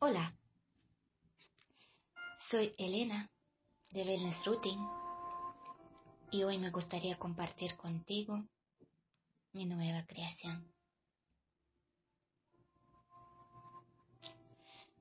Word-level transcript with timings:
Hola, 0.00 0.32
soy 2.48 2.72
Elena 2.78 3.28
de 3.90 4.04
Wellness 4.04 4.46
Routing. 4.46 4.78
Y 6.30 6.44
hoy 6.44 6.56
me 6.56 6.70
gustaría 6.70 7.18
compartir 7.18 7.76
contigo 7.76 8.44
mi 9.54 9.66
nueva 9.66 10.06
creación. 10.06 10.72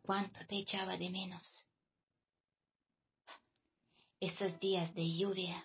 ¿Cuánto 0.00 0.46
te 0.46 0.56
echaba 0.60 0.96
de 0.96 1.10
menos? 1.10 1.66
Esos 4.18 4.58
días 4.60 4.94
de 4.94 5.14
lluvia, 5.14 5.62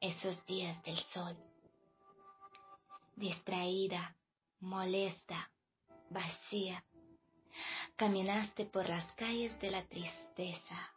esos 0.00 0.44
días 0.44 0.82
del 0.82 0.98
sol, 1.14 1.34
distraída, 3.16 4.18
molesta, 4.58 5.50
vacía 6.10 6.84
Caminaste 8.00 8.64
por 8.64 8.88
las 8.88 9.12
calles 9.12 9.60
de 9.60 9.70
la 9.70 9.86
tristeza, 9.86 10.90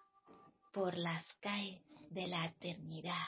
por 0.71 0.98
las 0.98 1.34
calles 1.41 1.81
de 2.12 2.27
la 2.27 2.45
eternidad. 2.45 3.27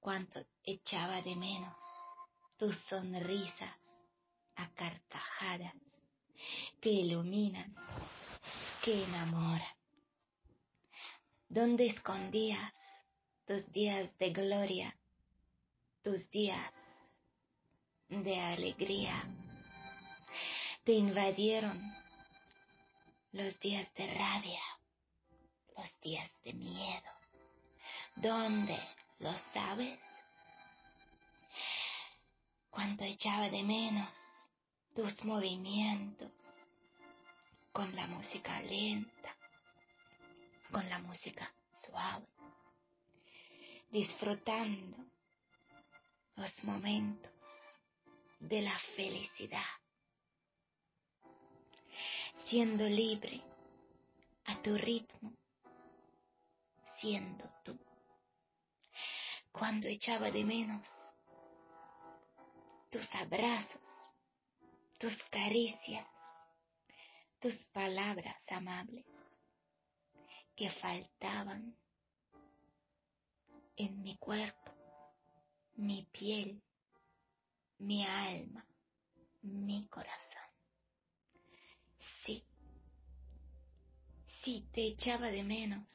Cuánto 0.00 0.44
echaba 0.64 1.22
de 1.22 1.36
menos 1.36 1.76
tus 2.56 2.76
sonrisas 2.88 3.76
a 4.56 4.68
carcajadas 4.70 5.74
que 6.80 6.90
iluminan, 6.90 7.72
que 8.82 9.04
enamoran. 9.04 9.76
¿Dónde 11.48 11.86
escondías 11.86 12.74
tus 13.46 13.70
días 13.70 14.18
de 14.18 14.30
gloria, 14.30 14.98
tus 16.02 16.28
días 16.32 16.72
de 18.08 18.40
alegría? 18.40 19.22
Te 20.82 20.94
invadieron 20.94 22.03
los 23.34 23.58
días 23.58 23.92
de 23.94 24.06
rabia, 24.14 24.62
los 25.76 26.00
días 26.00 26.30
de 26.44 26.52
miedo. 26.52 27.10
¿Dónde 28.14 28.78
lo 29.18 29.36
sabes? 29.52 29.98
Cuánto 32.70 33.02
echaba 33.02 33.50
de 33.50 33.64
menos 33.64 34.08
tus 34.94 35.24
movimientos 35.24 36.30
con 37.72 37.94
la 37.96 38.06
música 38.06 38.60
lenta, 38.62 39.36
con 40.70 40.88
la 40.88 41.00
música 41.00 41.52
suave, 41.72 42.28
disfrutando 43.90 44.96
los 46.36 46.62
momentos 46.62 47.32
de 48.38 48.62
la 48.62 48.78
felicidad 48.94 49.83
siendo 52.48 52.84
libre 52.84 53.42
a 54.44 54.60
tu 54.60 54.76
ritmo, 54.76 55.32
siendo 57.00 57.48
tú. 57.64 57.78
Cuando 59.50 59.88
echaba 59.88 60.30
de 60.30 60.44
menos 60.44 60.86
tus 62.90 63.14
abrazos, 63.14 64.12
tus 64.98 65.16
caricias, 65.30 66.06
tus 67.40 67.54
palabras 67.66 68.40
amables 68.50 69.06
que 70.54 70.70
faltaban 70.70 71.76
en 73.76 74.02
mi 74.02 74.16
cuerpo, 74.18 74.72
mi 75.76 76.06
piel, 76.12 76.62
mi 77.78 78.04
alma, 78.06 78.64
mi 79.42 79.86
corazón. 79.88 80.33
Sí, 84.44 84.68
te 84.74 84.82
echaba 84.88 85.28
de 85.28 85.42
menos 85.42 85.88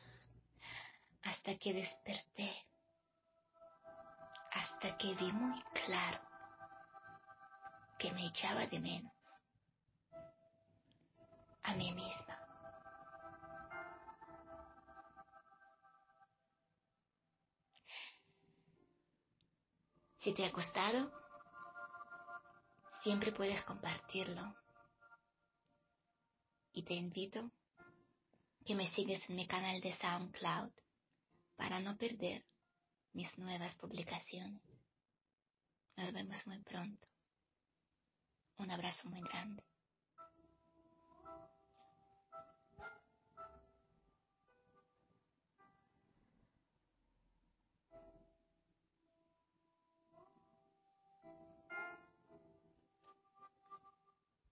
hasta 1.22 1.56
que 1.60 1.72
desperté, 1.72 2.66
hasta 4.52 4.98
que 4.98 5.14
vi 5.14 5.32
muy 5.32 5.62
claro 5.86 6.20
que 8.00 8.12
me 8.12 8.26
echaba 8.26 8.66
de 8.66 8.80
menos 8.80 9.14
a 11.62 11.76
mí 11.76 11.92
misma. 11.92 12.40
Si 20.22 20.34
te 20.34 20.44
ha 20.44 20.50
gustado, 20.50 21.12
siempre 23.04 23.32
puedes 23.32 23.64
compartirlo. 23.64 24.56
Y 26.74 26.82
te 26.82 26.96
invito 26.96 27.52
que 28.70 28.76
me 28.76 28.86
sigues 28.86 29.28
en 29.28 29.36
mi 29.36 29.48
canal 29.48 29.82
de 29.82 29.92
SoundCloud 29.94 30.70
para 31.56 31.80
no 31.80 31.98
perder 31.98 32.46
mis 33.14 33.36
nuevas 33.40 33.74
publicaciones. 33.78 34.62
Nos 35.98 36.14
vemos 36.14 36.46
muy 36.46 36.60
pronto. 36.60 37.08
Un 38.58 38.70
abrazo 38.70 39.10
muy 39.10 39.22
grande. 39.22 39.64